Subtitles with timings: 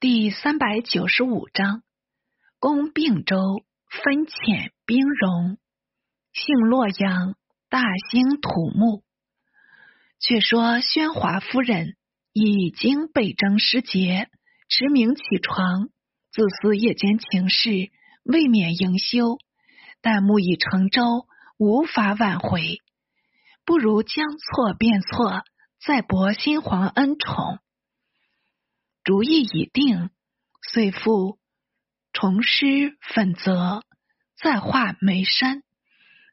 [0.00, 1.82] 第三百九十五章，
[2.60, 5.58] 攻并州，分遣兵戎。
[6.32, 7.34] 姓洛阳，
[7.68, 9.02] 大兴土木。
[10.20, 11.96] 却说宣华夫人
[12.32, 14.30] 已经被征失节，
[14.68, 15.88] 驰名起床，
[16.30, 17.90] 自私夜间情事，
[18.22, 19.38] 未免营休。
[20.00, 21.26] 但木已成舟，
[21.58, 22.78] 无法挽回，
[23.64, 25.42] 不如将错变错，
[25.84, 27.58] 再博新皇恩宠。
[29.08, 30.10] 主意已定，
[30.60, 31.38] 遂复
[32.12, 33.82] 重施粉泽，
[34.36, 35.62] 再画眉山，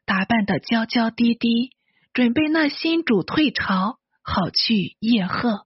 [0.04, 1.70] 打扮得娇娇滴滴，
[2.12, 5.64] 准备那新主退朝，好去叶贺。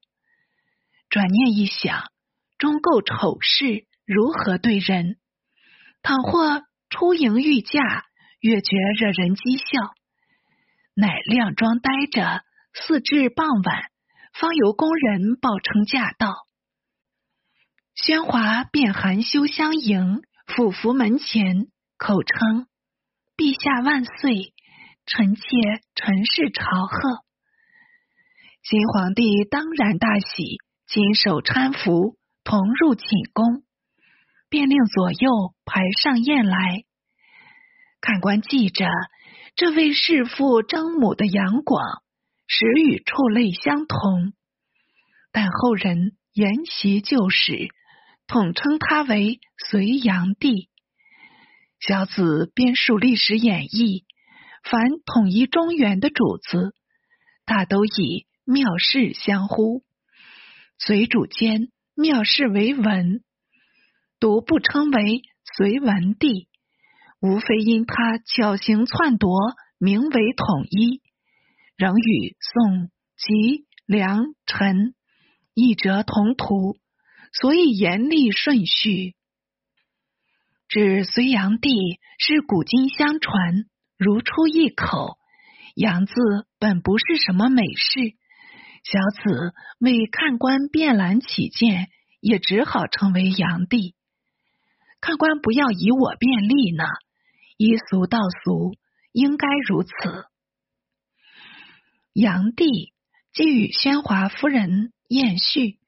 [1.09, 2.13] 转念一想，
[2.59, 5.17] 终够丑事，如何对人？
[6.03, 8.05] 倘或出迎御驾，
[8.39, 9.95] 越觉惹人讥笑，
[10.95, 13.91] 乃靓妆待着，四至傍晚，
[14.33, 16.47] 方由宫人报称驾到。
[18.03, 22.67] 宣华便含羞相迎，俯伏门前，口称
[23.37, 24.55] ：“陛下万岁，
[25.05, 25.43] 臣妾
[25.95, 27.23] 陈氏朝贺。”
[28.65, 33.65] 新皇帝当然大喜，亲手搀扶，同入寝宫，
[34.49, 36.85] 便令左右排上宴来。
[38.01, 38.87] 看官记着，
[39.57, 42.03] 这位弑父争母的杨广，
[42.47, 44.33] 实与畜类相同，
[45.33, 47.69] 但后人沿袭旧史。
[48.31, 50.69] 统称他为隋炀帝。
[51.81, 54.05] 小子编述历史演义，
[54.63, 56.73] 凡统一中原的主子，
[57.45, 59.83] 大都以庙氏相呼。
[60.79, 63.25] 隋主间庙氏为文，
[64.21, 65.23] 独不称为
[65.57, 66.47] 隋文帝，
[67.21, 71.03] 无非因他巧行篡夺，名为统一，
[71.77, 74.95] 仍与宋、齐、梁、陈
[75.53, 76.77] 一折同途。
[77.33, 79.15] 所以严厉顺序，
[80.69, 81.71] 指隋炀帝
[82.19, 85.17] 是古今相传，如出一口。
[85.75, 86.15] 杨字
[86.59, 88.01] 本不是什么美事，
[88.83, 91.89] 小子为看官便览起见，
[92.21, 93.95] 也只好称为炀帝。
[95.01, 96.85] 看官不要以我便利呢，
[97.57, 98.77] 依俗道俗，
[99.13, 99.91] 应该如此。
[102.13, 102.93] 炀帝
[103.33, 105.80] 既与宣华夫人宴叙。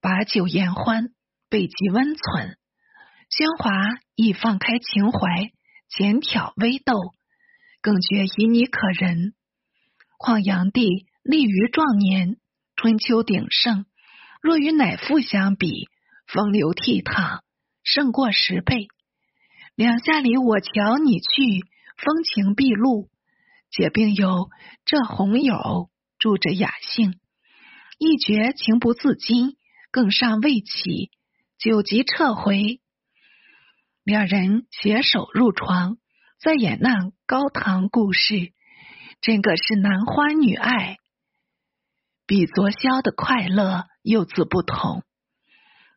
[0.00, 1.10] 把酒言欢，
[1.48, 2.56] 备极温存。
[3.28, 5.52] 喧哗亦放开情怀，
[5.88, 6.94] 浅挑微斗，
[7.80, 9.34] 更觉旖旎可人。
[10.18, 12.38] 况炀帝立于壮年，
[12.76, 13.84] 春秋鼎盛，
[14.42, 15.88] 若与乃父相比，
[16.26, 17.40] 风流倜傥，
[17.84, 18.88] 胜过十倍。
[19.74, 21.60] 两下里我瞧你去，
[21.96, 23.08] 风情毕露，
[23.70, 24.50] 且并有
[24.84, 27.20] 这红友助着雅兴，
[27.98, 29.56] 一觉情不自禁。
[29.90, 31.10] 更尚未起，
[31.58, 32.80] 酒即撤回。
[34.04, 35.98] 两人携手入床，
[36.40, 38.52] 在演那高堂故事，
[39.20, 40.96] 真个是男欢女爱，
[42.26, 45.02] 比昨宵的快乐又自不同。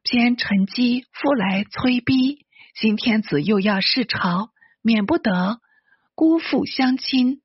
[0.03, 4.49] 偏陈姬复来催逼，新天子又要试朝，
[4.81, 5.61] 免不得
[6.15, 7.41] 辜负乡亲，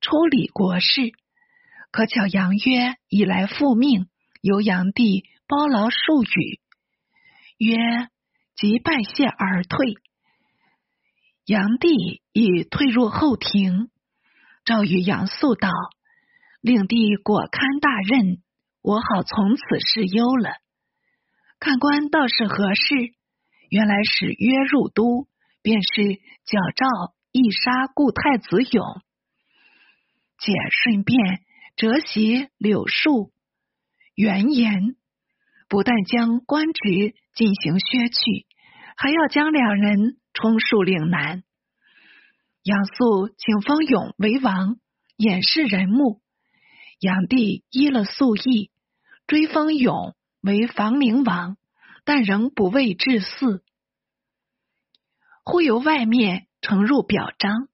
[0.00, 1.12] 出理国事。
[1.90, 4.08] 可巧杨约已来复命，
[4.40, 5.24] 由炀帝。
[5.50, 6.60] 包劳数语，
[7.58, 7.76] 曰
[8.54, 9.94] ：“即拜谢而退。”
[11.44, 13.90] 炀帝已退入后庭，
[14.64, 15.68] 诏与杨素道
[16.62, 18.40] ：“令弟果堪大任，
[18.80, 20.50] 我好从此事忧了。”
[21.58, 22.94] 看官倒是何事？
[23.70, 25.26] 原来使约入都，
[25.62, 26.86] 便是矫诏
[27.32, 29.02] 一杀故太子勇，
[30.38, 31.40] 且顺便
[31.74, 33.32] 折袭柳树，
[34.14, 34.94] 原言。
[35.70, 38.44] 不但将官职进行削去，
[38.96, 41.44] 还要将两人充数岭南。
[42.64, 44.78] 杨素请封勇为王，
[45.16, 46.20] 掩饰人目。
[46.98, 48.72] 炀帝依了素意，
[49.28, 51.56] 追封勇为房陵王，
[52.04, 53.62] 但仍不为至嗣。
[55.44, 57.68] 忽由外面呈入表彰，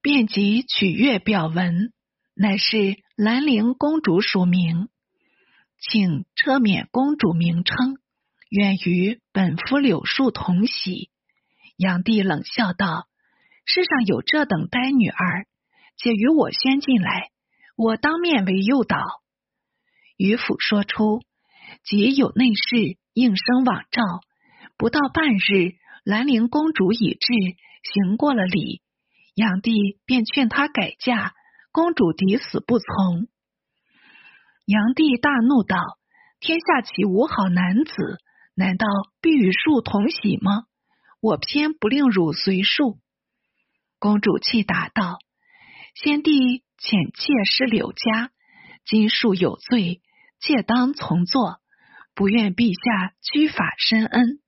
[0.00, 1.92] 便即取阅表文，
[2.34, 4.88] 乃是兰陵公主署名。
[5.90, 7.98] 请撤免公主名称，
[8.48, 11.10] 愿与本夫柳树同喜。
[11.76, 13.06] 炀帝冷笑道
[13.66, 15.46] ：“世上有这等呆女儿，
[15.98, 17.28] 且与我宣进来，
[17.76, 18.96] 我当面为诱导。”
[20.16, 21.20] 于府说出，
[21.84, 24.02] 即有内侍应声往诏。
[24.78, 27.34] 不到半日，兰陵公主已至，
[27.82, 28.80] 行过了礼，
[29.34, 31.34] 炀帝便劝她改嫁，
[31.72, 33.28] 公主抵死不从。
[34.66, 35.76] 炀帝大怒道
[36.40, 37.92] ：“天下岂无好男子？
[38.54, 38.86] 难道
[39.20, 40.64] 必与庶同喜吗？
[41.20, 42.98] 我偏不令汝随庶。
[43.98, 45.18] 公主气答道
[45.94, 48.30] ：“先帝遣妾失柳家，
[48.86, 50.00] 今庶有罪，
[50.40, 51.60] 妾当从坐，
[52.14, 54.40] 不愿陛下居法深恩。”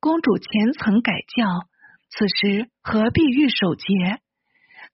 [0.00, 1.68] 公主前曾改教，
[2.10, 4.20] 此时何必欲守节？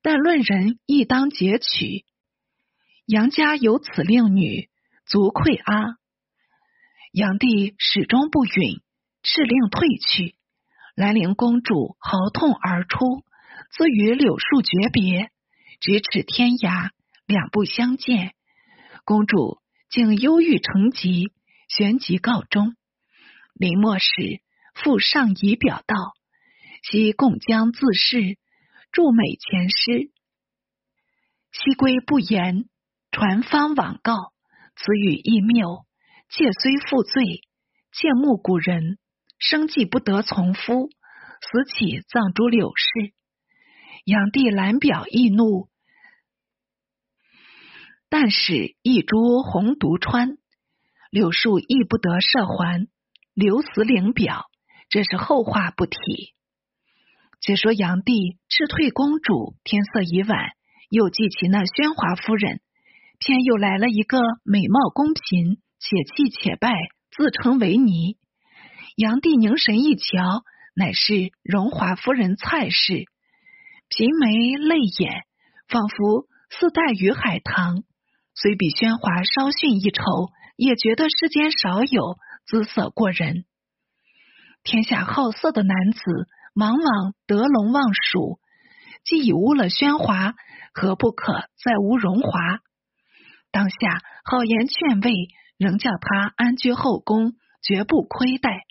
[0.02, 2.04] 但论人亦当节取。
[3.08, 4.69] 杨家有此令女，
[5.06, 5.96] 足愧阿。
[7.10, 8.82] 杨帝始终不允，
[9.22, 10.37] 敕令退去。
[10.94, 13.25] 兰陵公主嚎痛而出，
[13.70, 15.31] 自与柳树诀别，
[15.81, 16.90] 咫尺天涯，
[17.25, 18.34] 两不相见。
[19.06, 21.32] 公主竟忧郁成疾，
[21.66, 22.76] 旋即告终。
[23.55, 24.43] 临末时，
[24.75, 25.96] 复上仪表道：
[26.82, 28.37] 昔共将自恃，
[28.93, 30.10] 著美前诗。
[31.52, 32.69] 西归不言，
[33.10, 34.14] 传方往告，
[34.76, 35.84] 此语亦谬。
[36.28, 37.40] 妾虽负罪，
[37.93, 38.99] 妾慕古人，
[39.38, 40.90] 生计不得从夫，
[41.40, 43.12] 死起葬诸柳氏。
[44.05, 45.69] 炀帝览表易怒，
[48.08, 50.38] 但使一株红独川，
[51.10, 52.88] 柳树亦不得赦还，
[53.34, 54.46] 留死领表。
[54.90, 55.99] 这是后话不提。
[57.40, 60.52] 且说炀帝斥退公主，天色已晚，
[60.90, 62.60] 又记起那宣华夫人，
[63.19, 65.59] 偏又来了一个美貌公嫔。
[65.81, 66.75] 且气且败，
[67.12, 68.17] 自称为尼。
[68.97, 70.43] 炀帝凝神一瞧，
[70.75, 73.05] 乃是荣华夫人蔡氏，
[73.88, 75.23] 颦眉泪眼，
[75.69, 77.85] 仿佛似黛于海棠。
[78.35, 80.03] 虽比喧华稍逊一筹，
[80.56, 83.44] 也觉得世间少有姿色过人。
[84.65, 86.00] 天下好色的男子，
[86.56, 88.41] 往往得陇望蜀。
[89.05, 90.35] 既已污了喧华，
[90.75, 92.59] 何不可再污荣华？
[93.50, 95.12] 当下好言劝慰。
[95.58, 98.62] 仍叫他安居后宫，绝不亏待。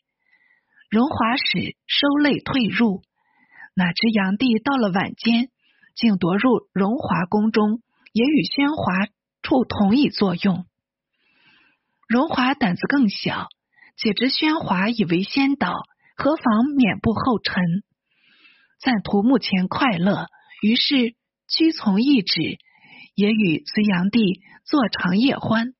[0.89, 3.01] 荣华使收泪退入，
[3.75, 5.49] 哪知炀帝到了晚间，
[5.95, 7.81] 竟夺入荣华宫中，
[8.13, 9.07] 也与宣华
[9.43, 10.65] 处同一作用。
[12.07, 13.49] 荣华胆子更小，
[13.97, 15.73] 且知宣华以为先导，
[16.15, 17.83] 何妨免步后尘？
[18.79, 20.27] 暂图目前快乐，
[20.61, 21.15] 于是
[21.49, 22.59] 屈从一旨，
[23.17, 25.73] 也与隋炀帝坐长夜欢。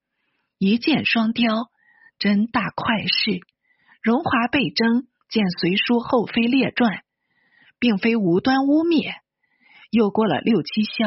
[0.58, 1.70] 一箭双雕，
[2.18, 3.42] 真大快事。
[4.02, 7.04] 荣华被征，见隋书后妃列传，
[7.78, 9.14] 并非无端污蔑。
[9.92, 11.06] 又过了六七宵，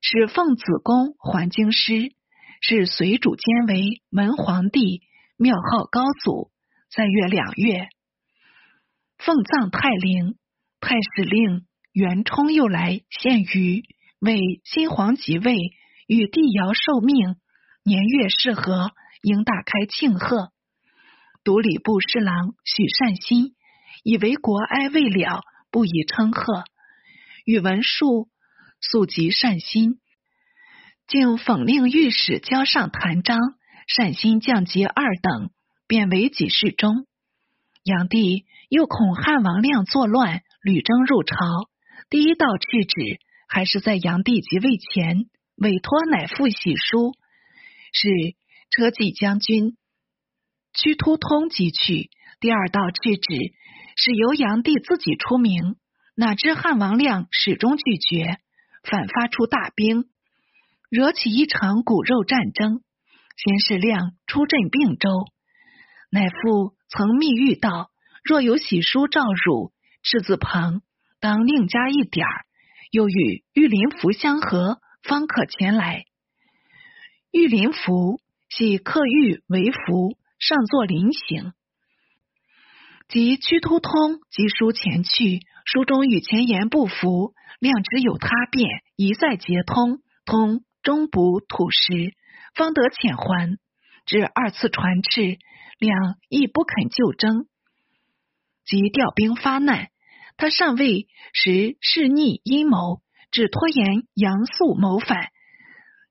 [0.00, 2.12] 使奉子宫还京师，
[2.60, 5.02] 是隋主兼为文皇帝，
[5.36, 6.50] 庙号高祖。
[6.90, 7.88] 再月两月，
[9.16, 10.34] 奉葬太陵，
[10.80, 13.84] 太史令袁冲又来献鱼，
[14.20, 15.56] 为新皇即位，
[16.06, 17.36] 与帝尧受命。
[17.82, 20.50] 年月适合，应大开庆贺。
[21.42, 23.54] 独礼部侍郎许善心
[24.04, 25.40] 以为国哀未了，
[25.70, 26.64] 不宜称贺。
[27.46, 28.28] 宇文述
[28.82, 29.98] 素及善心，
[31.08, 33.38] 竟讽令御史交上弹章，
[33.88, 35.50] 善心降级二等，
[35.88, 37.06] 贬为给事中。
[37.82, 41.36] 炀帝又恐汉王亮作乱，屡征入朝，
[42.10, 43.18] 第一道敕旨
[43.50, 47.12] 还是在炀帝即位前，委托乃父玺书。
[47.92, 48.08] 是
[48.70, 49.76] 车骑将军
[50.72, 52.08] 屈突通即去。
[52.38, 53.52] 第二道敕旨
[53.96, 55.74] 是由炀帝自己出名，
[56.14, 58.38] 哪知汉王亮始终拒绝，
[58.84, 60.08] 反发出大兵，
[60.88, 62.80] 惹起一场骨肉战争。
[63.36, 65.10] 先是亮出镇并州，
[66.10, 67.90] 乃父曾密谕道：
[68.22, 69.72] 若有喜书诏汝，
[70.04, 70.82] 赤字旁
[71.18, 72.46] 当另加一点儿，
[72.90, 76.04] 又与玉林符相合，方可前来。
[77.30, 81.52] 玉林符系刻玉为符，上作林形。
[83.08, 92.14] 即屈突通即书前去，书中与前言不符，量知有他变，一再结通，通终补土石，
[92.54, 93.58] 方得遣还。
[94.06, 95.38] 至二次传敕，
[95.78, 97.46] 亮亦不肯就征，
[98.64, 99.89] 即调兵发难。
[100.40, 105.28] 他尚未识是逆阴谋，只拖延杨素谋反。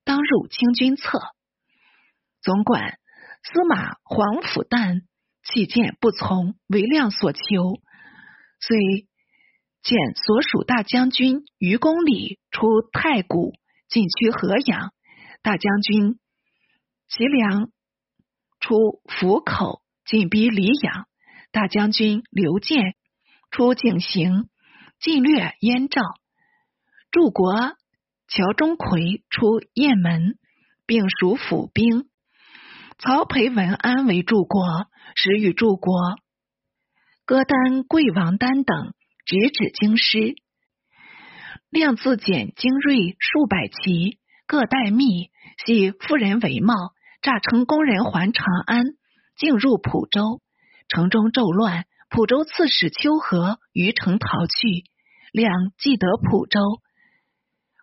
[0.03, 1.19] 当入清君侧，
[2.39, 3.00] 总管
[3.41, 5.01] 司马黄甫旦
[5.43, 7.39] 弃剑不从，为亮所求，
[8.59, 9.07] 遂
[9.81, 13.55] 遣所属大将军于公里出太谷，
[13.88, 14.93] 进趋河阳。
[15.41, 16.19] 大将军
[17.07, 17.71] 齐良
[18.59, 21.07] 出府口，进逼黎阳。
[21.51, 22.93] 大将军刘建
[23.51, 24.50] 出境行，
[25.00, 26.01] 进略燕赵。
[27.12, 27.75] 柱国。
[28.32, 30.38] 乔钟馗出雁门，
[30.86, 32.08] 并属府兵。
[33.00, 35.96] 曹裴文安为柱国，时与柱国
[37.25, 38.94] 歌丹、贵王丹等
[39.25, 40.36] 直指京师。
[41.72, 45.32] 量自简精锐数百骑，各带密，
[45.65, 46.75] 系夫人为帽，
[47.24, 48.86] 诈称工人还长安，
[49.38, 50.39] 进入蒲州，
[50.88, 51.88] 城中骤乱。
[52.10, 54.84] 蒲州刺史丘和于城逃去，
[55.32, 56.60] 亮既得蒲州，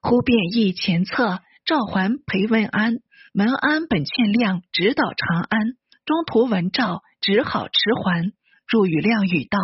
[0.02, 2.97] 忽便议前策，召还裴文安。
[3.33, 5.61] 文安本劝亮直捣长安，
[6.04, 8.33] 中途闻诏，只好迟还。
[8.66, 9.59] 入与亮语道：“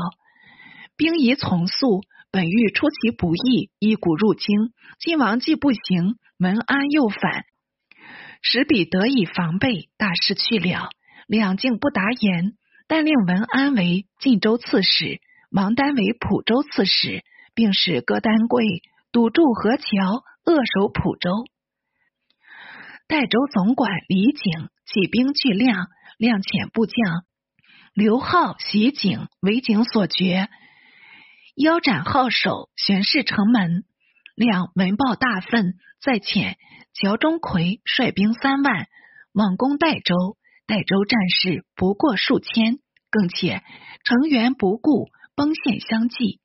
[0.97, 2.02] 兵宜从速。”
[2.33, 4.73] 本欲出其不意，一鼓入京。
[4.99, 7.45] 晋王既不行，文安又反，
[8.40, 10.88] 使彼得以防备，大事去了。
[11.26, 12.54] 两竟不答言，
[12.86, 15.20] 但令文安为晋州刺史，
[15.50, 17.24] 王丹为蒲州刺史，
[17.54, 18.64] 并使戈丹贵
[19.12, 19.84] 堵住河桥，
[20.44, 21.30] 扼守蒲州。
[23.06, 27.24] 代州总管李景起兵拒亮，亮遣部将
[27.94, 30.48] 刘浩袭景，为景所绝。
[31.54, 33.84] 腰斩号首，悬饰城门。
[34.34, 36.54] 亮闻报大愤，再遣
[36.94, 38.86] 乔钟馗率兵三万
[39.32, 40.38] 猛攻代州。
[40.72, 42.78] 代州战士不过数千，
[43.10, 43.62] 更且
[44.04, 46.40] 成员不顾，崩陷相继。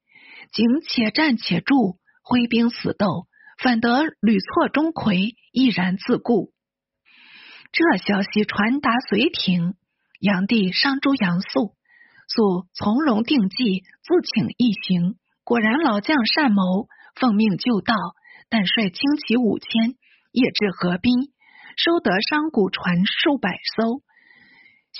[0.51, 6.51] 景且战且住，挥兵死斗，反得屡挫钟馗，毅然自固。
[7.71, 9.75] 这消息传达隋廷，
[10.19, 11.77] 炀帝上诛杨素。
[12.27, 15.15] 素从容定计，自请一行。
[15.45, 17.95] 果然老将善谋，奉命就道，
[18.49, 19.95] 但率轻骑五千，
[20.33, 21.31] 夜至河滨，
[21.77, 24.01] 收得商贾船数百艘，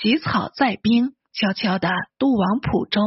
[0.00, 3.00] 起草载兵，悄悄的渡往蒲州。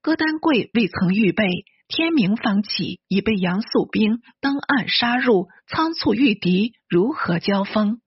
[0.00, 1.48] 戈丹贵未曾预备，
[1.88, 8.00] 天明方起，已被杨素兵登岸杀入，仓促御敌，如何交锋？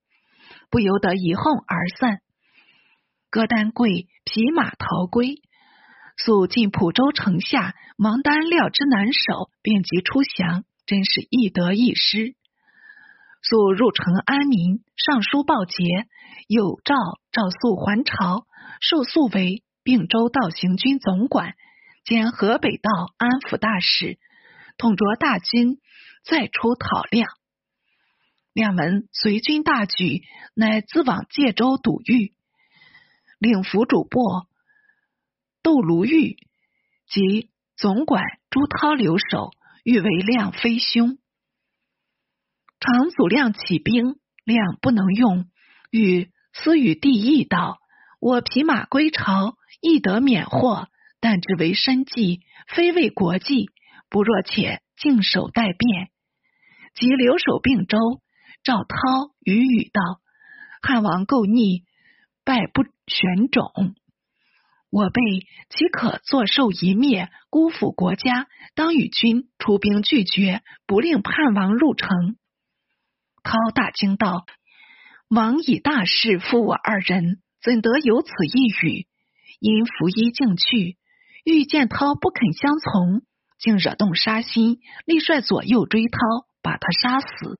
[0.70, 2.20] 不由得一哄而散。
[3.29, 5.41] 戈丹贵匹马逃归，
[6.15, 12.36] 速进蒲州城下，王丹料之难守，便即出降，真是易得一失。
[13.48, 16.08] 素入城安民，上书报捷，
[16.48, 16.96] 有诏
[17.32, 18.48] 诏素还朝，
[18.82, 21.54] 授素为并州道行军总管
[22.04, 24.18] 兼河北道安抚大使，
[24.78, 25.78] 统着大军，
[26.24, 27.30] 再出讨亮。
[28.52, 30.24] 亮闻随军大举，
[30.56, 32.34] 乃自往界州堵御。
[33.38, 34.20] 领府主簿
[35.62, 36.38] 窦卢玉
[37.08, 39.52] 及总管朱涛留守，
[39.84, 41.20] 欲为亮飞兄。
[42.79, 45.46] 常祖亮起兵，亮不能用，
[45.91, 47.79] 与私与帝义道
[48.20, 50.88] ：“我匹马归朝，亦得免祸，
[51.20, 53.70] 但只为身计，非为国计。
[54.10, 56.10] 不若且静守待变。”
[56.96, 57.98] 即留守并州。
[58.63, 58.96] 赵涛
[59.44, 60.01] 与语道
[60.82, 61.84] ：“汉王构逆。”
[62.46, 63.96] 败不选种，
[64.91, 65.20] 我辈
[65.72, 68.46] 岂可坐受一灭，辜负国家？
[68.75, 72.36] 当与君出兵拒绝，不令叛王入城。
[73.46, 74.46] 涛大惊道
[75.30, 79.08] ：“王以大事负我二人，怎得有此一语？”
[79.62, 80.98] 因拂衣径去，
[81.46, 83.22] 遇见涛不肯相从，
[83.58, 86.18] 竟惹动杀心，立率左右追涛，
[86.62, 87.60] 把他杀死。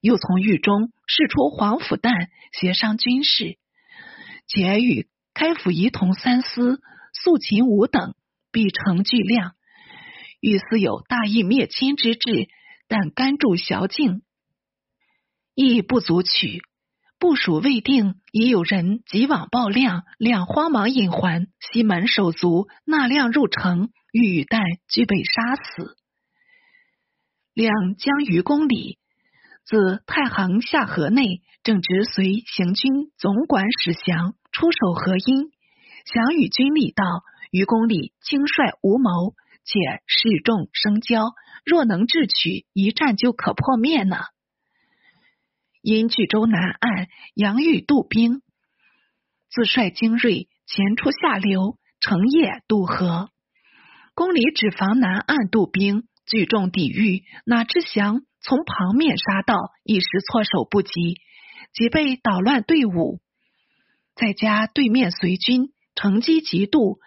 [0.00, 3.58] 又从狱中释出黄甫旦，协商军事。
[4.46, 6.80] 结与开府仪同三司、
[7.12, 8.14] 肃秦武等，
[8.52, 9.52] 必成巨量。
[10.40, 12.48] 欲思有大义灭亲之志，
[12.86, 14.22] 但甘助小境，
[15.54, 16.60] 亦不足取。
[17.18, 21.46] 部署未定，已有人急往报亮，亮慌忙引还。
[21.60, 25.96] 西门手足纳亮入城，欲与旦俱被杀死。
[27.54, 28.98] 亮将于公里，
[29.64, 31.42] 自太行下河内。
[31.62, 35.50] 正值随行军总管史祥出守河阴，
[36.04, 37.04] 祥与军力道
[37.50, 39.34] ：“于公里轻率无谋，
[39.64, 41.32] 且势众生骄，
[41.64, 44.18] 若能智取，一战就可破灭呢。”
[45.84, 48.40] 因巨州南岸杨玉渡兵，
[49.50, 53.28] 自率精锐前出下流，成夜渡河。
[54.14, 61.20] 公里只防南岸渡兵，聚众抵御，哪知祥从旁面杀到，一时措手不及。
[61.74, 63.20] 即被捣乱队伍，
[64.14, 66.98] 再加对面随军乘机急渡，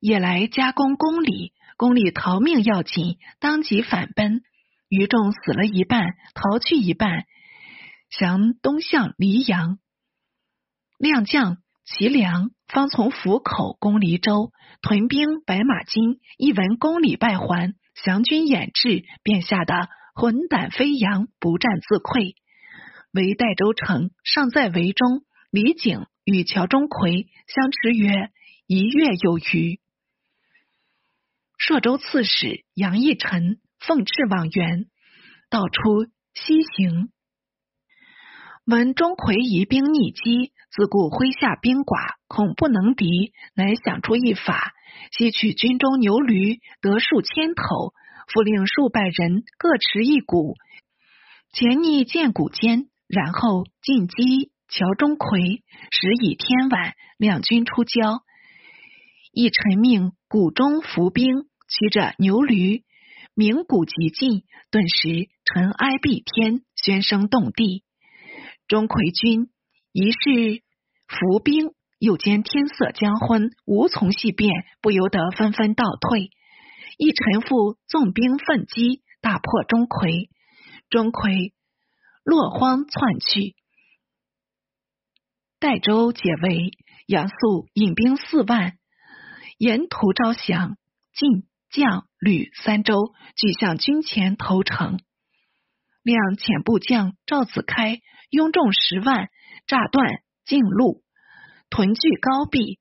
[0.00, 1.52] 也来加攻宫里。
[1.76, 4.42] 宫里逃命要紧，当即反奔，
[4.88, 7.24] 余众死了一半，逃去一半，
[8.18, 9.78] 降东向黎阳。
[10.98, 22.34] 亮将齐梁方从府口攻黎州，屯兵白马津，一闻宫里败还，降军掩至，便吓得魂胆飞扬，不战自溃。
[23.12, 28.30] 为代州城尚在围中，李景与乔钟馗相持约
[28.66, 29.80] 一月有余。
[31.58, 34.86] 朔州刺史杨义臣奉敕往援，
[35.50, 37.10] 道出西行。
[38.66, 44.72] 闻钟馗疑兵逆击，自顾麾下兵寡，恐不能敌，乃想出一法，
[45.12, 47.92] 吸取军中牛驴得数千头，
[48.32, 50.54] 复令数百人各持一鼓，
[51.52, 55.60] 潜匿剑骨间，然后进击乔钟馗。
[55.90, 58.22] 时已天晚，两军出交，
[59.30, 61.44] 一臣命谷中伏兵。
[61.68, 62.82] 骑着牛驴，
[63.34, 67.84] 鸣鼓急进，顿时尘埃蔽天，喧声动地。
[68.66, 69.50] 钟馗军
[69.92, 70.62] 疑是
[71.06, 76.30] 伏兵，又见天色将昏，无从细辨，不由得纷纷倒退。
[76.98, 80.28] 一臣父纵兵奋击，大破钟馗。
[80.90, 81.52] 钟馗
[82.24, 83.54] 落荒窜去。
[85.58, 86.70] 代州解围，
[87.06, 88.78] 杨素引兵四万，
[89.58, 90.76] 沿途招降，
[91.14, 91.46] 进。
[91.70, 92.94] 将吕三州
[93.34, 95.00] 俱向军前投诚，
[96.04, 99.28] 亮遣部将赵子开拥众十万，
[99.66, 101.02] 炸断径路，
[101.68, 102.78] 屯聚高壁，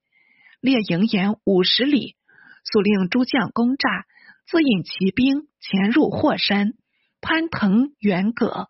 [0.61, 2.15] 列营沿五十里。
[2.63, 4.05] 速令诸将攻诈，
[4.45, 6.73] 自引骑兵潜入霍山，
[7.19, 8.69] 攀藤远葛，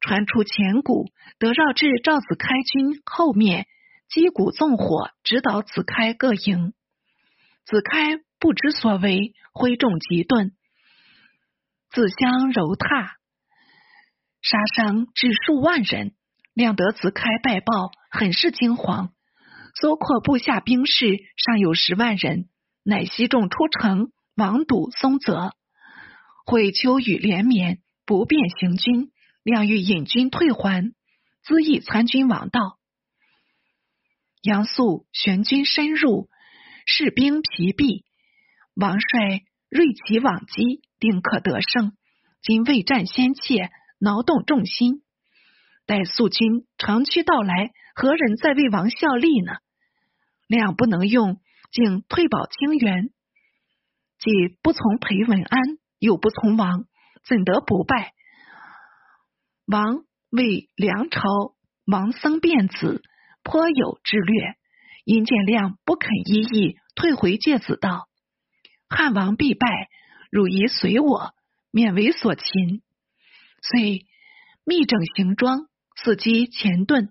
[0.00, 3.66] 传出前谷，得绕至赵子开军后面，
[4.08, 6.72] 击鼓纵火，直捣子开各营。
[7.66, 8.20] 子开。
[8.40, 10.50] 不知所为，挥众急遁，
[11.88, 13.16] 自相揉踏，
[14.44, 16.14] 杀伤至数万人。
[16.52, 19.08] 亮得子开败报，很是惊惶。
[19.80, 22.48] 搜括部下兵士尚有十万人，
[22.84, 25.50] 乃西众出城，王堵松泽。
[26.46, 29.10] 会秋雨连绵，不便行军。
[29.42, 30.94] 亮欲引军退还，
[31.42, 32.78] 资意参军王道。
[34.42, 36.28] 杨素玄军深入，
[36.86, 38.04] 士兵疲弊。
[38.76, 41.92] 王帅锐其往击，定可得胜。
[42.42, 45.02] 今未战先怯，挠动众心。
[45.86, 49.52] 待素军长驱到来，何人再为王效力呢？
[50.46, 53.10] 亮不能用，竟退保清源。
[54.18, 55.60] 既不从裴文安，
[55.98, 56.86] 又不从王，
[57.26, 58.12] 怎得不败？
[59.66, 61.20] 王为梁朝
[61.86, 63.02] 王僧辩子，
[63.42, 64.54] 颇有智略。
[65.04, 68.08] 因见亮不肯依议，退回介子道。
[68.88, 69.90] 汉王必败，
[70.30, 71.34] 汝宜随我，
[71.70, 72.80] 免为所擒。
[73.66, 74.06] 遂
[74.64, 77.08] 密整行装，伺机前遁。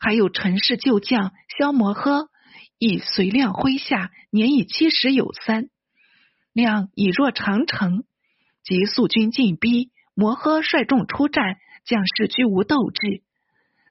[0.00, 2.28] 还有陈氏旧将萧摩诃，
[2.78, 5.70] 以随亮麾下，年已七十有三。
[6.52, 8.04] 亮已若长城，
[8.64, 13.22] 及素军进逼，摩诃率众出战，将士俱无斗志。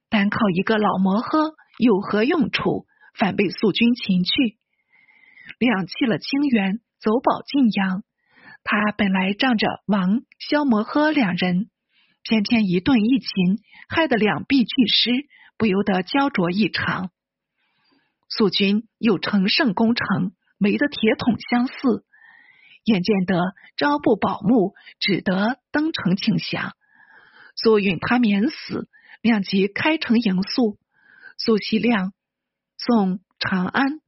[0.09, 2.85] 单靠一个老摩诃有何用处？
[3.13, 4.57] 反被素军擒去。
[5.57, 6.81] 亮弃了清源。
[7.01, 8.03] 走保晋阳，
[8.63, 11.70] 他本来仗着王萧摩诃两人，
[12.23, 15.11] 偏偏一顿一擒，害得两臂俱失，
[15.57, 17.11] 不由得焦灼异常。
[18.29, 22.05] 素军又乘胜攻城，没得铁桶相似，
[22.83, 23.39] 眼见得
[23.75, 26.73] 朝不保暮，只得登城请降。
[27.55, 28.87] 素允他免死，
[29.21, 30.77] 亮即开城迎宿。
[31.37, 32.13] 素西亮
[32.77, 33.99] 送长安，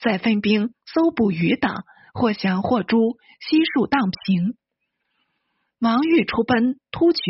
[0.00, 1.84] 再分兵搜捕余党。
[2.14, 4.56] 或降或诛，悉数荡平。
[5.80, 7.20] 王欲出奔，突厥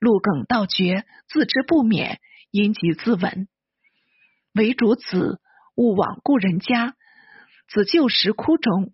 [0.00, 2.20] 陆耿道绝，自知不免，
[2.50, 3.46] 因疾自刎。
[4.54, 5.40] 为主子
[5.76, 6.94] 勿往故人家，
[7.68, 8.92] 子就石窟中，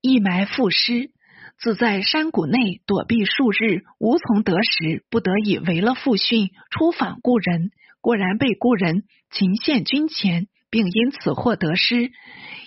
[0.00, 1.10] 一埋父尸。
[1.58, 10.48] 自在山谷内躲避数日，无从得食，不得已违了父训，出访故人，果然被故人擒献军前。
[10.72, 12.12] 并因此获得师，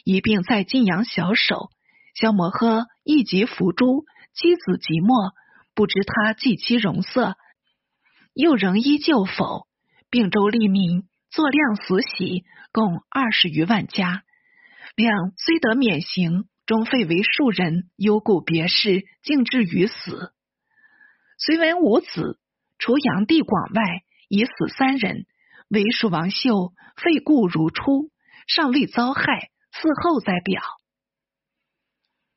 [0.03, 1.69] 一并在晋阳小守。
[2.15, 5.33] 萧摩诃一疾伏诛，妻子即没，
[5.75, 7.35] 不知他继妻容色，
[8.33, 9.67] 又仍依旧否？
[10.09, 14.23] 并州利民作量死喜，共二十余万家。
[14.95, 20.31] 亮虽得免刑，终废为庶人，忧故别事，竟至于死。
[21.39, 22.39] 隋文五子，
[22.77, 25.25] 除炀帝广外，已死三人。
[25.69, 28.11] 为蜀王秀废故如初，
[28.47, 30.61] 尚未遭害，嗣后再表。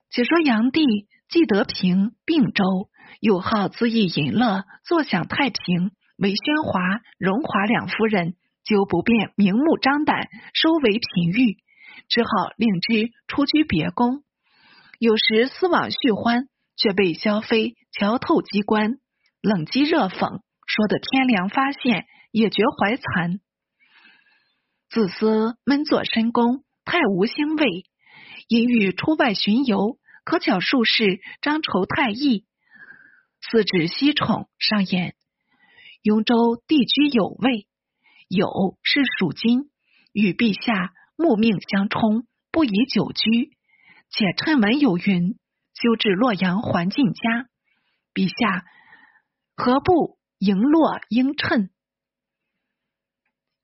[0.08, 0.82] 且说炀帝
[1.28, 2.88] 既得平并州，
[3.20, 6.80] 又好恣意淫乐，坐享太平，为宣华、
[7.18, 8.34] 荣华两夫人，
[8.64, 11.56] 就不便明目张胆收为嫔御，
[12.08, 14.22] 只好令之出居别宫。
[14.98, 18.98] 有时思往续欢，却被萧妃瞧透机关，
[19.40, 22.06] 冷讥热讽，说得天凉发现。
[22.32, 23.38] 也觉怀惭，
[24.90, 27.86] 自私闷坐深宫，太无兴味。
[28.46, 32.44] 因欲出外巡游，可巧术士张筹太易，
[33.40, 35.14] 四指西宠上演：
[36.02, 37.68] 雍州地居有位，
[38.28, 39.70] 有是属金，
[40.12, 43.56] 与陛下木命相冲，不宜久居。
[44.10, 45.38] 且趁闻有云，
[45.74, 47.48] 修至洛阳还晋家，
[48.12, 48.64] 陛下
[49.54, 51.70] 何不迎洛应趁？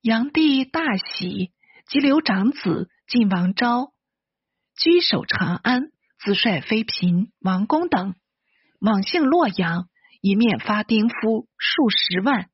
[0.01, 1.53] 炀帝大喜，
[1.89, 3.93] 即留长子晋王昭
[4.77, 5.91] 居守长安，
[6.25, 8.15] 自率妃嫔、王公等
[8.81, 9.89] 往幸洛阳，
[10.21, 12.49] 一面发丁夫数十万，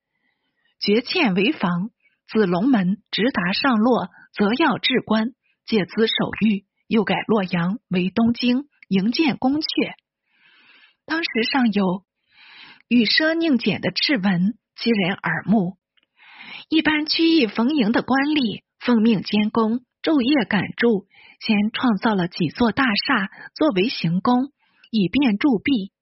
[0.81, 1.91] 绝堑为防。
[2.27, 5.33] 自龙门直达上洛，则要至关，
[5.67, 6.65] 借资守御。
[6.87, 9.93] 又改洛阳为东京，营建宫阙。
[11.05, 12.05] 当时尚有
[12.89, 15.77] 羽奢宁俭的敕文，其人耳目。
[16.71, 21.07] 一般区役逢迎的官吏奉命监工，昼夜赶筑，
[21.41, 24.53] 先创造了几座大厦作为行宫，
[24.91, 25.93] 以便铸币。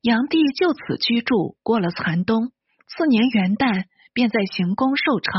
[0.00, 2.52] 炀帝就此居住，过了残冬。
[2.86, 5.32] 次年元旦，便在行宫受朝，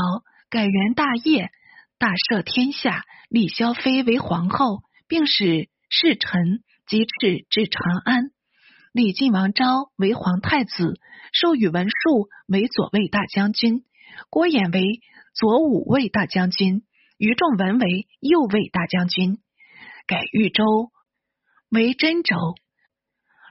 [0.48, 1.50] 改元大业，
[1.98, 8.30] 大赦天下，立萧妃为皇后，并使侍臣及敕至长安，
[8.92, 11.00] 李晋王昭为皇太子，
[11.32, 13.84] 授宇文述为左卫大将军。
[14.28, 15.00] 郭衍为
[15.34, 16.82] 左武卫大将军，
[17.20, 19.40] 于仲文为右卫大将军，
[20.06, 20.64] 改豫州
[21.68, 22.34] 为真州，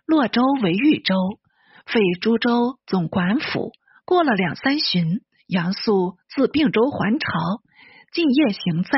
[0.07, 1.13] 洛州为豫州，
[1.85, 3.71] 废诸州总管府。
[4.05, 7.29] 过了两三旬，杨素自并州还朝，
[8.11, 8.97] 敬业行在，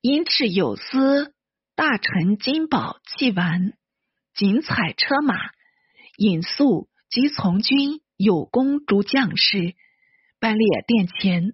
[0.00, 1.32] 因敕有司
[1.76, 3.74] 大臣金宝器完，
[4.34, 5.36] 锦彩车马，
[6.16, 9.76] 引素及从军有功诸将士。
[10.40, 11.52] 班列殿前，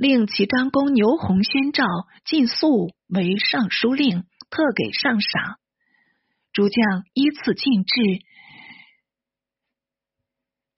[0.00, 1.84] 令齐章公牛弘宣诏
[2.24, 5.58] 进肃为尚书令，特给上赏。
[6.54, 8.00] 诸将依次进制，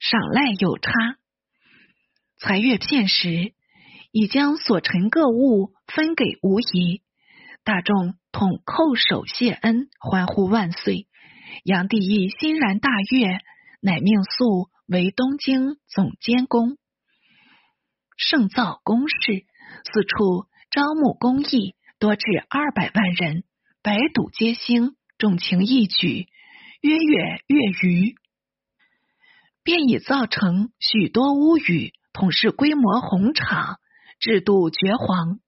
[0.00, 0.90] 赏赖有差。
[2.40, 3.54] 财月片时，
[4.10, 7.02] 已将所陈各物分给无疑。
[7.62, 11.06] 大众统叩首谢恩，欢呼万岁。
[11.62, 13.38] 杨帝亦欣然大悦，
[13.80, 16.76] 乃命肃为东京总监公。
[18.30, 19.46] 盛造宫室，
[19.92, 23.42] 四处招募公役，多至二百万人，
[23.82, 26.28] 百赌皆兴，众情一举，
[26.80, 28.14] 约月月余，
[29.64, 33.80] 便已造成许多屋宇，统是规模宏场，
[34.20, 35.40] 制度绝黄。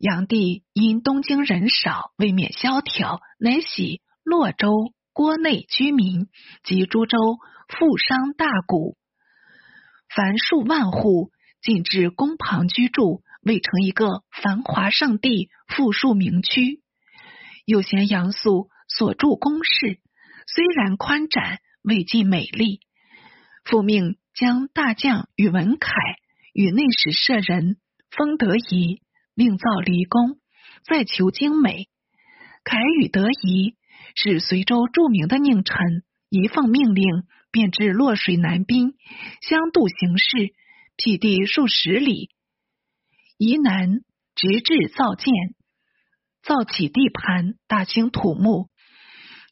[0.00, 6.26] 炀帝因东京人少，未免萧条，乃喜洛州郭内居民
[6.64, 7.18] 及诸州
[7.68, 8.96] 富商大贾，
[10.08, 11.30] 凡数万户。
[11.64, 16.82] 进至宫旁居住，未成一个繁华圣地、富庶名区。
[17.64, 19.98] 又嫌杨素所住宫室
[20.46, 22.80] 虽然宽展，未尽美丽，
[23.64, 25.90] 复命将大将宇文恺
[26.52, 27.78] 与内史舍人
[28.10, 29.00] 封德仪
[29.34, 30.36] 另造离宫，
[30.86, 31.88] 再求精美。
[32.62, 33.74] 凯与德仪
[34.14, 37.06] 是随州著名的佞臣，一奉命令，
[37.50, 38.92] 便至洛水南滨，
[39.40, 40.52] 相度行事。
[40.96, 42.30] 辟地数十里，
[43.36, 44.00] 宜南
[44.36, 45.32] 直至造建，
[46.42, 48.68] 造起地盘，大兴土木。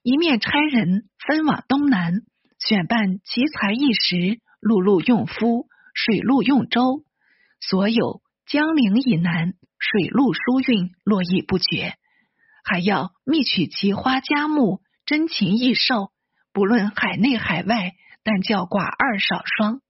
[0.02, 2.12] 一面差人分往东南，
[2.58, 7.04] 选办奇才异识，陆路用夫，水路用舟，
[7.60, 11.94] 所有江陵以南水陆输运络绎不绝。
[12.64, 16.12] 还要觅取奇花佳木，珍禽异兽，
[16.52, 19.80] 不论海内海外，但叫寡二少双。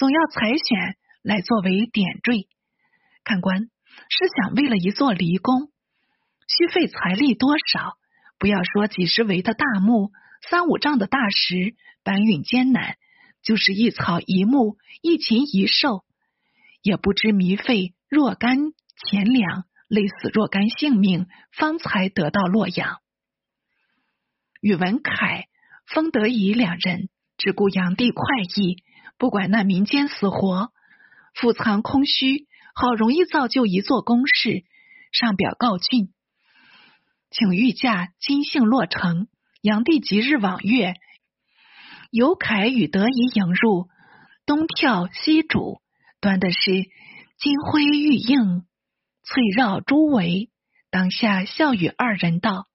[0.00, 2.48] 总要采选来作为点缀。
[3.22, 3.64] 看官
[4.08, 5.70] 是想为了一座离宫，
[6.48, 7.98] 需费财力多少？
[8.38, 10.10] 不要说几十围的大木，
[10.48, 12.94] 三五丈的大石，搬运艰难；
[13.42, 16.06] 就是一草一木，一禽一兽，
[16.80, 18.56] 也不知糜费若干
[19.04, 23.00] 钱粮，累死若干性命，方才得到洛阳。
[24.62, 25.44] 宇文恺、
[25.86, 28.24] 封德仪两人只顾炀帝快
[28.56, 28.82] 意。
[29.20, 30.72] 不管那民间死活，
[31.34, 34.64] 腹藏空虚，好容易造就一座宫室，
[35.12, 36.08] 上表告竣，
[37.30, 39.28] 请御驾金幸落成。
[39.60, 40.94] 炀帝即日往月，
[42.10, 43.90] 由凯与德仪迎入，
[44.46, 45.82] 东跳西主，
[46.22, 46.70] 端的是
[47.38, 48.64] 金辉玉映，
[49.22, 50.48] 翠绕珠围。
[50.90, 52.68] 当下笑语二人道：“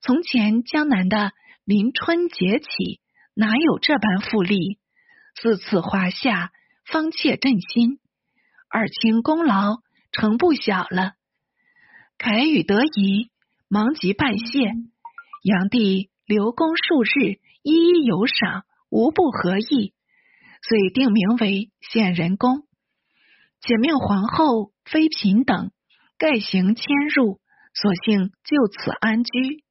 [0.00, 1.32] 从前江南的
[1.66, 3.02] 临春节起，
[3.34, 4.78] 哪有这般富丽？”
[5.40, 6.52] 自此华夏，
[6.84, 7.98] 方切振心。
[8.68, 11.14] 二卿功劳成不小了。
[12.18, 13.30] 凯宇得仪，
[13.68, 14.72] 忙即拜谢。
[15.42, 19.92] 炀帝留宫数日，一一有赏，无不合意，
[20.62, 22.66] 遂定名为显仁宫。
[23.60, 25.70] 且命皇后、妃嫔等
[26.16, 27.40] 盖行迁入，
[27.74, 29.64] 索性就此安居。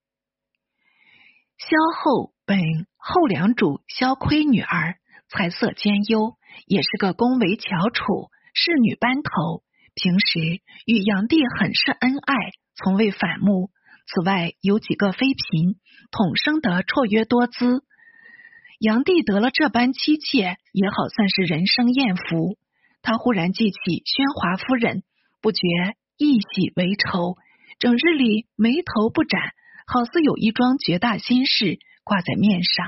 [1.57, 2.59] 萧后本
[2.97, 4.99] 后梁主萧岿女儿，
[5.29, 6.35] 才色兼优，
[6.67, 9.63] 也是个宫闱翘楚、侍女班头。
[9.95, 12.35] 平时与杨帝很是恩爱，
[12.75, 13.69] 从未反目。
[14.05, 15.75] 此外，有几个妃嫔，
[16.11, 17.83] 统生得绰约多姿。
[18.79, 22.57] 杨帝得了这般妻妾，也好算是人生艳福。
[23.01, 25.03] 他忽然记起宣华夫人，
[25.41, 25.59] 不觉
[26.17, 27.35] 一喜为愁，
[27.79, 29.41] 整日里眉头不展。
[29.85, 32.87] 好似有一桩绝大心事挂在面上。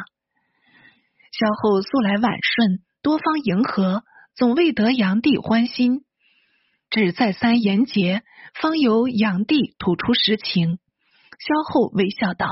[1.37, 6.05] 萧后素来婉顺，多方迎合，总未得炀帝欢心。
[6.89, 10.79] 只再三言结，方由炀帝吐出实情。
[11.37, 12.47] 萧后微笑道：“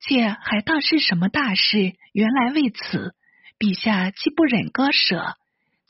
[0.00, 3.14] 妾还当是什么大事，原来为此。
[3.58, 5.34] 陛下既不忍割舍，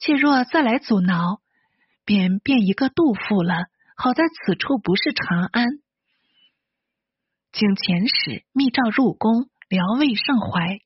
[0.00, 1.40] 妾若再来阻挠，
[2.04, 3.66] 便变一个杜甫了。
[3.96, 5.66] 好在此处不是长安。”
[7.54, 10.80] 请遣使密诏入宫，聊慰盛怀。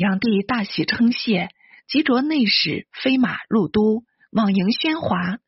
[0.00, 1.50] 炀帝大喜称谢，
[1.86, 5.40] 即着内史飞马入都，往迎宣华。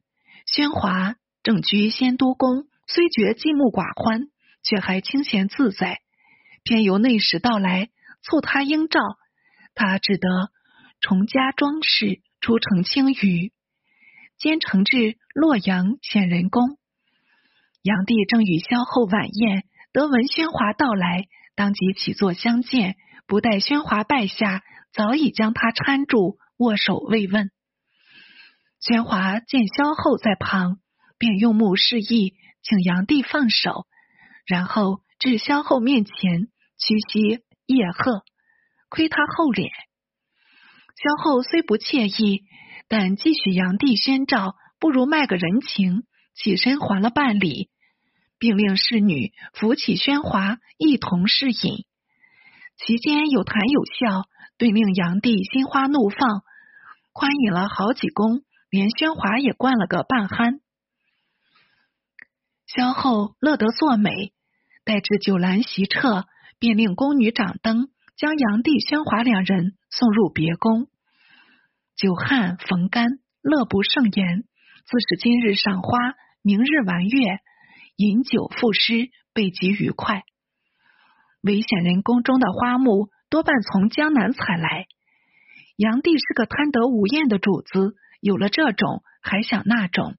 [0.45, 4.29] 宣华正居仙都宫，虽觉寂寞寡欢，
[4.63, 6.01] 却还清闲自在。
[6.65, 7.89] 偏由内史到来，
[8.21, 9.01] 促他应召，
[9.75, 10.29] 他只得
[11.01, 13.53] 重加装饰，出城青羽，
[14.37, 16.77] 兼程至洛阳显仁宫。
[17.81, 19.65] 炀帝正与萧后晚宴。
[19.95, 22.97] 得闻宣华到来，当即起坐相见，
[23.33, 27.51] 不待宣华拜下，早已将他搀住，握手慰问。
[28.79, 30.77] 宣华见萧后在旁，
[31.17, 33.87] 便用目示意，请炀帝放手，
[34.45, 38.23] 然后至萧后面前屈膝谒贺，
[38.91, 39.71] 亏他厚脸。
[41.03, 42.43] 萧后虽不惬意，
[42.87, 46.03] 但继续炀帝宣诏，不如卖个人情，
[46.35, 47.71] 起身还了半礼。
[48.39, 51.87] 并令侍女扶起宣华，一同侍饮。
[52.85, 54.25] 其间有谈有笑，
[54.59, 56.43] 对令炀帝心花怒放，
[57.13, 60.59] 宽饮了好几宫，连宣华也灌了个半酣。
[62.67, 64.33] 萧后乐得作美，
[64.85, 66.25] 待至酒阑席撤，
[66.59, 70.89] 便令宫女掌灯，将炀帝、宣华两人送入别宫。
[71.95, 73.07] 久旱逢甘，
[73.43, 74.43] 乐不胜言。
[74.87, 75.99] 自是今日赏花，
[76.43, 77.39] 明日玩月。
[77.95, 80.25] 饮酒赋诗，备极愉快。
[81.43, 84.87] 韦显仁宫中的花木多半从江南采来。
[85.77, 90.17] 炀帝是个贪得无厌的主子，有了这种还想那种。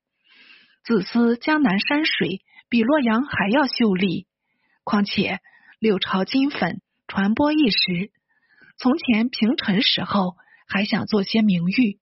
[0.84, 4.28] 自私江南山水比洛阳还要秀丽，
[4.84, 5.40] 况且
[5.80, 8.12] 六朝金粉传播一时。
[8.78, 10.36] 从前平陈时候
[10.68, 12.00] 还想做些名誉，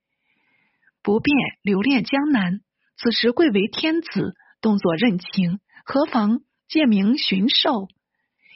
[1.04, 2.62] 不便留恋江南。
[2.98, 4.36] 此时贵为天子。
[4.62, 7.88] 动作认情，何妨借名寻寿，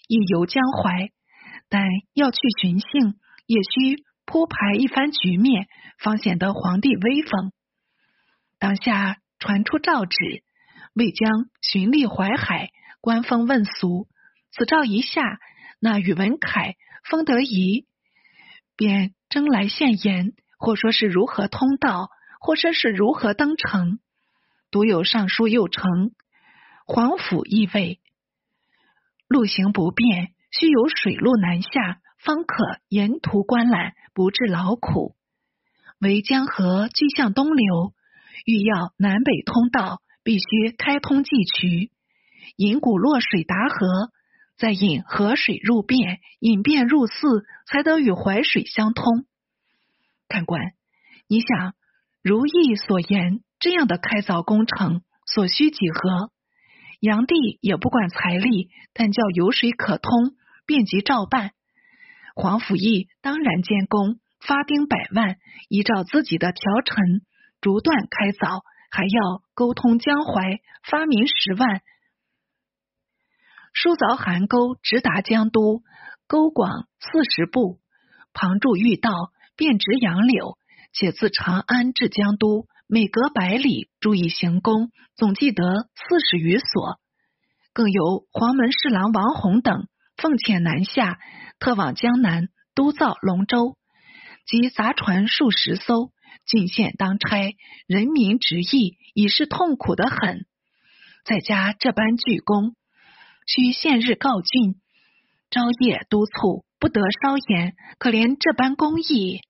[0.07, 1.09] 亦游江淮。
[1.67, 3.15] 但要去寻幸，
[3.47, 5.67] 也需铺排一番局面，
[5.99, 7.51] 方显得皇帝威风。
[8.59, 10.43] 当下传出诏旨，
[10.93, 12.69] 未将巡历淮海，
[13.01, 14.07] 官封问俗。
[14.51, 15.39] 此诏一下，
[15.79, 17.85] 那宇文恺、封德仪
[18.77, 23.99] 便争来献言，或说是如何通道，或说是如何登城。
[24.71, 26.11] 独有尚书右丞
[26.85, 27.99] 皇甫意味，
[29.27, 35.15] 路行不便，须有水路南下，方可沿途观览，不致劳苦。
[35.99, 37.93] 为江河俱向东流，
[38.45, 41.91] 欲要南北通道，必须开通济渠，
[42.55, 44.11] 引古落水达河，
[44.57, 49.25] 再引河水入汴，引汴入泗，才得与淮水相通。
[50.27, 50.73] 看官，
[51.27, 51.73] 你想
[52.21, 53.41] 如意所言。
[53.57, 56.29] 这样的开凿工程所需几何？
[56.99, 61.51] 炀帝也不管财力，但叫有水可通，便即照办。
[62.35, 65.37] 皇甫义当然监工，发丁百万，
[65.69, 67.21] 依照自己的条陈
[67.61, 71.81] 逐段开凿，还要沟通江淮，发民十万，
[73.73, 75.81] 疏凿邗沟，直达江都，
[76.27, 77.79] 沟广四十步，
[78.33, 79.11] 旁筑御道，
[79.55, 80.57] 遍植杨柳，
[80.93, 82.67] 且自长安至江都。
[82.87, 86.99] 每隔百里注意行宫，总计得四十余所。
[87.73, 91.17] 更有黄门侍郎王弘等奉遣南下，
[91.57, 93.75] 特往江南督造龙舟，
[94.45, 96.11] 及杂船数十艘，
[96.45, 97.55] 进献当差，
[97.87, 100.45] 人民直役，已是痛苦的很。
[101.23, 102.75] 在家这般鞠躬，
[103.47, 104.75] 需现日告竣，
[105.49, 107.75] 朝夜督促，不得稍延。
[107.97, 109.41] 可怜这般工艺，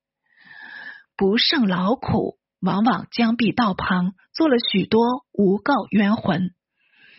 [1.18, 6.54] 不胜劳苦，往往将壁道旁，做了许多无告冤魂。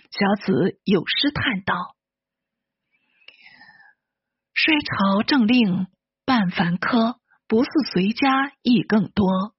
[0.10, 1.96] 小子有诗叹道
[4.54, 5.88] ：“衰朝政令
[6.26, 9.54] 半繁苛，不似随家亦更多。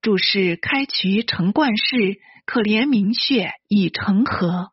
[0.00, 4.72] 注释开渠成冠事，可怜民血已成河。”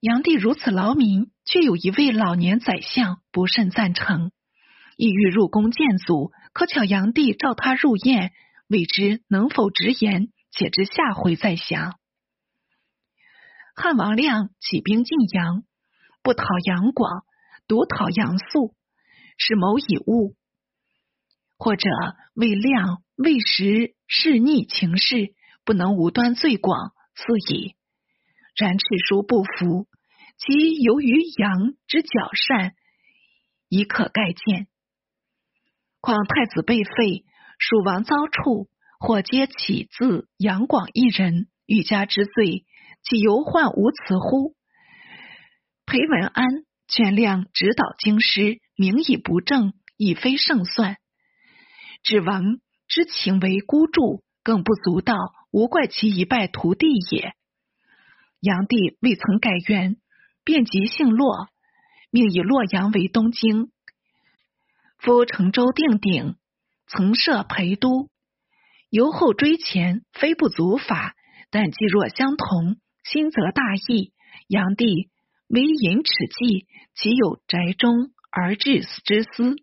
[0.00, 4.30] 炀帝如此劳民，却有一位老年宰相不甚赞成，
[4.96, 6.32] 意欲入宫见祖。
[6.52, 8.32] 可巧炀帝召他入宴，
[8.68, 11.98] 未知能否直言，且知下回再详。
[13.74, 15.62] 汉王亮起兵进阳，
[16.22, 17.24] 不讨杨广，
[17.68, 18.74] 独讨杨素，
[19.36, 20.34] 是谋以误；
[21.56, 21.88] 或者
[22.34, 25.34] 为亮为时事逆情势，
[25.64, 27.76] 不能无端罪广，赐矣。
[28.56, 29.86] 然赤书不服，
[30.38, 32.74] 其由于杨之狡善，
[33.68, 34.66] 已可概见。
[36.08, 37.26] 况太子被废，
[37.58, 42.64] 蜀王遭处，或皆起自杨广一人，欲加之罪，
[43.02, 44.54] 岂犹患无辞乎？
[45.84, 46.46] 裴文安
[46.86, 50.96] 劝亮指导京师，名以不正，已非胜算。
[52.02, 52.42] 指王
[52.86, 55.14] 之情为孤注，更不足道，
[55.50, 57.34] 无怪其一败涂地也。
[58.40, 59.98] 炀帝未曾改元，
[60.42, 61.48] 便即姓洛，
[62.10, 63.70] 命以洛阳为东京。
[64.98, 66.34] 夫成州定鼎，
[66.86, 68.08] 曾设陪都，
[68.90, 71.14] 由后追前，非不足法，
[71.50, 74.12] 但既若相同，心则大异。
[74.48, 75.08] 炀帝
[75.48, 79.56] 为淫耻计，岂有宅中而治死之思？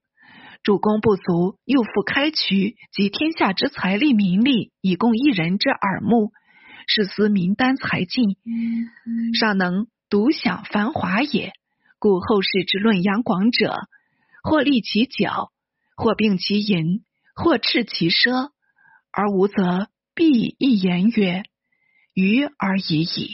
[0.63, 6.31] 主公不足，又复开渠，集天下之财力民力，以供一人之耳目。
[6.87, 8.37] 是思民丹财尽，
[9.33, 11.51] 尚能独享繁华也。
[11.99, 13.75] 故后世之论杨广者，
[14.45, 15.49] 或立其角，
[15.95, 17.03] 或并其淫，
[17.33, 18.51] 或斥其奢，
[19.11, 21.41] 而无则必一言曰：
[22.13, 23.31] 愚而已矣。